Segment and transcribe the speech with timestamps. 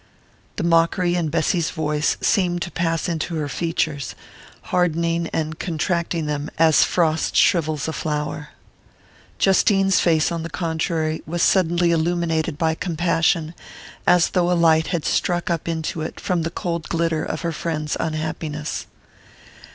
[0.55, 4.15] The mockery in Bessy's voice seemed to pass into her features,
[4.73, 8.49] hardening and contracting them as frost shrivels a flower.
[9.37, 13.53] Justine's face, on the contrary, was suddenly illuminated by compassion,
[14.07, 17.51] as though a light had struck up into it from the cold glitter of her
[17.51, 18.87] friend's unhappiness.